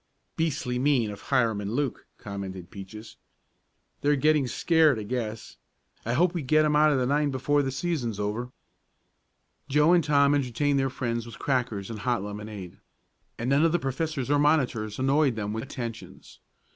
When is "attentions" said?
15.65-16.39